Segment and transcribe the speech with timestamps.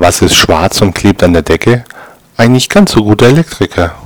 [0.00, 1.84] Was ist schwarz und klebt an der Decke?
[2.36, 3.96] Ein nicht ganz so guter Elektriker.